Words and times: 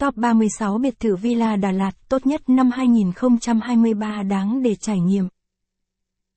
Top 0.00 0.16
36 0.16 0.78
biệt 0.78 1.00
thự 1.00 1.16
Villa 1.16 1.56
Đà 1.56 1.72
Lạt 1.72 1.90
tốt 2.08 2.26
nhất 2.26 2.48
năm 2.48 2.70
2023 2.70 4.22
đáng 4.22 4.62
để 4.62 4.74
trải 4.74 5.00
nghiệm. 5.00 5.28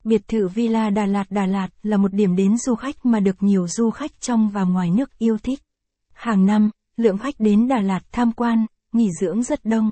Biệt 0.04 0.28
thự 0.28 0.48
Villa 0.48 0.90
Đà 0.90 1.06
Lạt 1.06 1.24
Đà 1.30 1.46
Lạt 1.46 1.68
là 1.84 1.98
một 1.98 2.14
điểm 2.14 2.36
đến 2.36 2.58
du 2.58 2.76
khách 2.76 3.06
mà 3.06 3.20
được 3.20 3.36
nhiều 3.40 3.68
du 3.68 3.90
khách 3.90 4.22
trong 4.22 4.50
và 4.50 4.64
ngoài 4.64 4.92
nước 4.92 5.18
yêu 5.18 5.38
thích. 5.44 5.60
Hàng 6.14 6.46
năm, 6.46 6.70
lượng 6.98 7.18
khách 7.18 7.36
đến 7.40 7.68
Đà 7.68 7.82
Lạt 7.82 8.00
tham 8.12 8.32
quan, 8.32 8.66
nghỉ 8.94 9.10
dưỡng 9.22 9.44
rất 9.44 9.66
đông. 9.66 9.90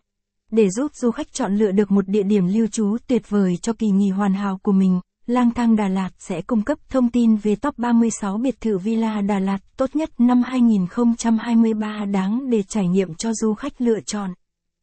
Để 0.51 0.69
giúp 0.69 0.95
du 0.95 1.11
khách 1.11 1.33
chọn 1.33 1.55
lựa 1.55 1.71
được 1.71 1.91
một 1.91 2.07
địa 2.07 2.23
điểm 2.23 2.47
lưu 2.47 2.67
trú 2.67 2.97
tuyệt 3.07 3.29
vời 3.29 3.57
cho 3.57 3.73
kỳ 3.73 3.87
nghỉ 3.87 4.09
hoàn 4.09 4.33
hảo 4.33 4.59
của 4.63 4.71
mình, 4.71 4.99
Lang 5.31 5.51
thang 5.51 5.75
Đà 5.75 5.87
Lạt 5.87 6.09
sẽ 6.19 6.41
cung 6.41 6.61
cấp 6.61 6.77
thông 6.89 7.09
tin 7.09 7.35
về 7.35 7.55
top 7.55 7.77
36 7.77 8.37
biệt 8.37 8.61
thự 8.61 8.77
Villa 8.77 9.21
Đà 9.21 9.39
Lạt 9.39 9.57
tốt 9.77 9.95
nhất 9.95 10.09
năm 10.17 10.43
2023 10.43 12.05
đáng 12.05 12.49
để 12.49 12.63
trải 12.63 12.87
nghiệm 12.87 13.15
cho 13.15 13.33
du 13.33 13.53
khách 13.53 13.81
lựa 13.81 13.99
chọn. 14.05 14.33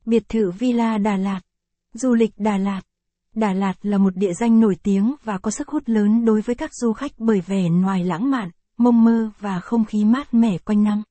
Biệt 0.06 0.28
thự 0.28 0.50
Villa 0.50 0.98
Đà 0.98 1.16
Lạt 1.16 1.40
Du 1.94 2.14
lịch 2.14 2.30
Đà 2.36 2.56
Lạt 2.56 2.80
Đà 3.34 3.52
Lạt 3.52 3.74
là 3.82 3.98
một 3.98 4.16
địa 4.16 4.32
danh 4.40 4.60
nổi 4.60 4.76
tiếng 4.82 5.14
và 5.24 5.38
có 5.38 5.50
sức 5.50 5.68
hút 5.68 5.82
lớn 5.86 6.24
đối 6.24 6.40
với 6.40 6.54
các 6.54 6.74
du 6.74 6.92
khách 6.92 7.12
bởi 7.18 7.40
vẻ 7.40 7.68
ngoài 7.68 8.04
lãng 8.04 8.30
mạn, 8.30 8.50
mông 8.78 9.04
mơ 9.04 9.30
và 9.40 9.60
không 9.60 9.84
khí 9.84 10.04
mát 10.04 10.34
mẻ 10.34 10.58
quanh 10.58 10.82
năm. 10.82 11.02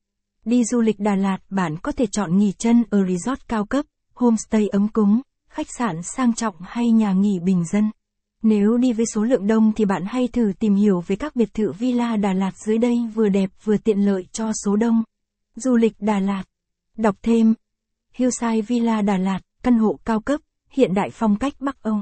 Đi 0.46 0.64
du 0.64 0.82
lịch 0.82 1.00
Đà 1.00 1.16
Lạt 1.16 1.38
bạn 1.50 1.78
có 1.78 1.92
thể 1.92 2.06
chọn 2.12 2.38
nghỉ 2.38 2.52
chân 2.58 2.84
ở 2.90 3.06
resort 3.08 3.40
cao 3.48 3.66
cấp, 3.66 3.86
homestay 4.14 4.68
ấm 4.68 4.88
cúng, 4.88 5.22
khách 5.50 5.68
sạn 5.78 5.96
sang 6.04 6.34
trọng 6.34 6.56
hay 6.62 6.92
nhà 6.92 7.14
nghỉ 7.14 7.40
bình 7.40 7.64
dân. 7.66 7.92
Nếu 8.48 8.78
đi 8.78 8.94
với 8.94 9.06
số 9.06 9.24
lượng 9.24 9.48
đông 9.48 9.72
thì 9.76 9.86
bạn 9.86 10.04
hãy 10.06 10.28
thử 10.28 10.52
tìm 10.60 10.76
hiểu 10.76 11.04
về 11.08 11.16
các 11.16 11.36
biệt 11.36 11.54
thự 11.54 11.72
villa 11.72 12.18
Đà 12.18 12.34
Lạt 12.34 12.58
dưới 12.58 12.78
đây 12.78 12.98
vừa 13.14 13.30
đẹp 13.30 13.50
vừa 13.64 13.78
tiện 13.78 14.06
lợi 14.06 14.28
cho 14.32 14.52
số 14.66 14.76
đông. 14.76 15.04
Du 15.56 15.76
lịch 15.76 15.94
Đà 16.00 16.20
Lạt. 16.20 16.44
Đọc 16.98 17.16
thêm. 17.22 17.54
Hillside 18.14 18.62
Villa 18.62 19.02
Đà 19.02 19.18
Lạt, 19.18 19.40
căn 19.64 19.78
hộ 19.78 20.00
cao 20.06 20.20
cấp, 20.20 20.42
hiện 20.70 20.94
đại 20.94 21.10
phong 21.14 21.36
cách 21.36 21.54
Bắc 21.60 21.82
Âu. 21.82 22.02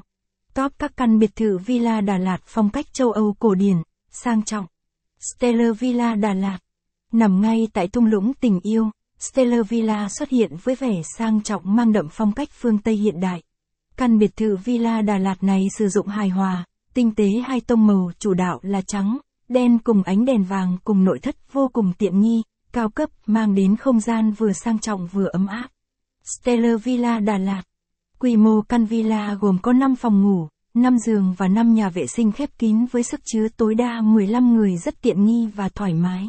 Top 0.54 0.74
các 0.80 0.98
căn 0.98 1.20
biệt 1.20 1.36
thự 1.36 1.58
Villa 1.58 2.02
Đà 2.02 2.18
Lạt 2.18 2.38
phong 2.46 2.70
cách 2.70 2.94
châu 2.94 3.12
Âu 3.12 3.36
cổ 3.40 3.56
điển, 3.56 3.78
sang 4.12 4.44
trọng. 4.44 4.66
Stellar 5.20 5.80
Villa 5.80 6.16
Đà 6.16 6.34
Lạt. 6.34 6.60
Nằm 7.12 7.42
ngay 7.42 7.68
tại 7.74 7.88
thung 7.88 8.06
lũng 8.06 8.34
tình 8.34 8.60
yêu, 8.60 8.90
Stellar 9.20 9.68
Villa 9.70 10.10
xuất 10.10 10.30
hiện 10.30 10.52
với 10.64 10.76
vẻ 10.76 11.02
sang 11.18 11.44
trọng 11.44 11.76
mang 11.76 11.94
đậm 11.94 12.08
phong 12.12 12.32
cách 12.32 12.50
phương 12.52 12.78
Tây 12.78 12.96
hiện 12.96 13.20
đại. 13.20 13.44
Căn 13.98 14.18
biệt 14.18 14.36
thự 14.38 14.58
Villa 14.64 15.02
Đà 15.02 15.18
Lạt 15.18 15.44
này 15.44 15.68
sử 15.78 15.88
dụng 15.88 16.08
hài 16.08 16.30
hòa, 16.30 16.66
tinh 16.94 17.16
tế 17.16 17.30
hai 17.48 17.62
tông 17.62 17.88
màu 17.88 18.12
chủ 18.20 18.34
đạo 18.34 18.60
là 18.64 18.82
trắng, 18.82 19.18
đen 19.50 19.78
cùng 19.80 20.04
ánh 20.04 20.26
đèn 20.26 20.44
vàng 20.44 20.78
cùng 20.84 21.04
nội 21.04 21.20
thất 21.20 21.36
vô 21.54 21.70
cùng 21.74 21.94
tiện 21.98 22.22
nghi, 22.22 22.44
cao 22.72 22.90
cấp, 22.90 23.10
mang 23.26 23.56
đến 23.56 23.76
không 23.76 24.00
gian 24.00 24.32
vừa 24.32 24.54
sang 24.54 24.80
trọng 24.80 25.08
vừa 25.08 25.28
ấm 25.28 25.48
áp. 25.48 25.68
Stellar 26.24 26.84
Villa 26.84 27.20
Đà 27.20 27.38
Lạt 27.38 27.64
Quy 28.20 28.36
mô 28.36 28.62
căn 28.62 28.86
villa 28.86 29.34
gồm 29.34 29.58
có 29.62 29.74
5 29.74 29.96
phòng 29.96 30.24
ngủ, 30.24 30.48
5 30.74 30.98
giường 30.98 31.36
và 31.38 31.48
5 31.48 31.74
nhà 31.74 31.90
vệ 31.90 32.08
sinh 32.08 32.32
khép 32.32 32.50
kín 32.60 32.86
với 32.86 33.04
sức 33.04 33.20
chứa 33.26 33.48
tối 33.58 33.76
đa 33.76 34.02
15 34.02 34.56
người 34.56 34.78
rất 34.78 35.02
tiện 35.02 35.26
nghi 35.26 35.48
và 35.56 35.70
thoải 35.70 35.94
mái. 35.94 36.28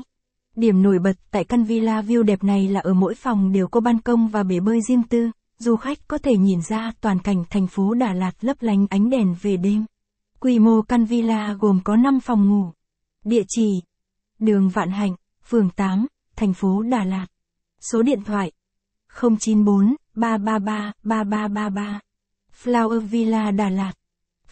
Điểm 0.56 0.83
nổi 0.83 0.98
bật 0.98 1.17
tại 1.30 1.45
căn 1.45 1.64
villa 1.64 2.03
view 2.03 2.23
đẹp 2.23 2.45
này 2.45 2.69
là 2.69 2.80
ở 2.80 2.95
mỗi 2.95 3.14
phòng 3.14 3.53
đều 3.53 3.69
có 3.69 3.80
ban 3.80 4.01
công 4.01 4.28
và 4.28 4.42
bể 4.42 4.61
bơi 4.61 4.80
riêng 4.89 5.03
tư, 5.03 5.30
du 5.59 5.77
khách 5.77 5.99
có 6.09 6.19
thể 6.19 6.37
nhìn 6.37 6.61
ra 6.62 6.93
toàn 7.01 7.19
cảnh 7.19 7.45
thành 7.51 7.67
phố 7.67 7.95
Đà 7.95 8.12
Lạt 8.12 8.45
lấp 8.45 8.57
lánh 8.61 8.87
ánh 8.91 9.11
đèn 9.11 9.35
về 9.43 9.57
đêm. 9.57 9.85
Quy 10.41 10.59
mô 10.59 10.83
căn 10.83 11.05
villa 11.05 11.53
gồm 11.61 11.81
có 11.85 11.97
5 11.97 12.21
phòng 12.21 12.51
ngủ. 12.51 12.73
Địa 13.25 13.43
chỉ: 13.48 13.83
Đường 14.39 14.69
Vạn 14.69 14.91
Hạnh, 14.91 15.15
phường 15.45 15.71
8, 15.71 16.07
thành 16.37 16.55
phố 16.55 16.83
Đà 16.83 17.05
Lạt. 17.05 17.27
Số 17.93 18.03
điện 18.03 18.25
thoại: 18.25 18.53
094 19.21 19.95
333 20.15 20.93
3333. 21.05 22.01
Flower 22.63 23.01
Villa 23.01 23.51
Đà 23.51 23.69
Lạt. 23.69 23.93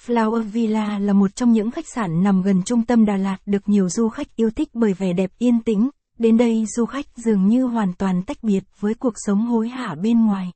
Flower 0.07 0.43
Villa 0.43 0.99
là 0.99 1.13
một 1.13 1.37
trong 1.37 1.53
những 1.53 1.71
khách 1.71 1.89
sạn 1.89 2.23
nằm 2.23 2.43
gần 2.43 2.63
trung 2.63 2.85
tâm 2.85 3.05
Đà 3.05 3.17
Lạt 3.17 3.39
được 3.47 3.69
nhiều 3.69 3.89
du 3.89 4.09
khách 4.09 4.37
yêu 4.37 4.51
thích 4.51 4.69
bởi 4.73 4.93
vẻ 4.93 5.13
đẹp 5.13 5.31
yên 5.39 5.61
tĩnh. 5.61 5.91
Đến 6.19 6.37
đây 6.37 6.67
du 6.67 6.85
khách 6.85 7.07
dường 7.17 7.47
như 7.47 7.65
hoàn 7.65 7.95
toàn 7.95 8.23
tách 8.23 8.43
biệt 8.43 8.65
với 8.81 8.95
cuộc 8.95 9.15
sống 9.17 9.47
hối 9.47 9.69
hả 9.69 9.95
bên 9.95 10.27
ngoài. 10.27 10.53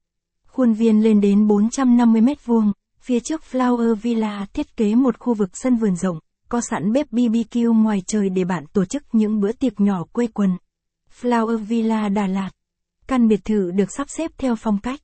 Khuôn 0.58 0.72
viên 0.72 1.02
lên 1.02 1.20
đến 1.20 1.46
450 1.46 2.20
mét 2.20 2.46
vuông, 2.46 2.72
phía 3.00 3.20
trước 3.20 3.42
Flower 3.50 3.94
Villa 3.94 4.46
thiết 4.52 4.76
kế 4.76 4.94
một 4.94 5.18
khu 5.18 5.34
vực 5.34 5.50
sân 5.54 5.76
vườn 5.76 5.96
rộng, 5.96 6.18
có 6.48 6.60
sẵn 6.60 6.92
bếp 6.92 7.12
BBQ 7.12 7.82
ngoài 7.82 8.02
trời 8.06 8.28
để 8.28 8.44
bạn 8.44 8.64
tổ 8.72 8.84
chức 8.84 9.02
những 9.12 9.40
bữa 9.40 9.52
tiệc 9.52 9.80
nhỏ 9.80 10.04
quê 10.12 10.26
quần. 10.26 10.50
Flower 11.20 11.56
Villa 11.56 12.08
Đà 12.08 12.26
Lạt 12.26 12.50
Căn 13.06 13.28
biệt 13.28 13.44
thự 13.44 13.70
được 13.70 13.92
sắp 13.96 14.06
xếp 14.10 14.30
theo 14.38 14.56
phong 14.56 14.78
cách 14.78 15.00